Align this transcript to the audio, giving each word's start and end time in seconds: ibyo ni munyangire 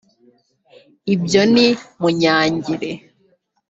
ibyo 1.13 1.41
ni 1.53 1.67
munyangire 1.99 2.91